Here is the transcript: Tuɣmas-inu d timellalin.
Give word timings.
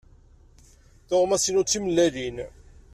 Tuɣmas-inu 1.07 1.61
d 1.63 1.67
timellalin. 1.67 2.37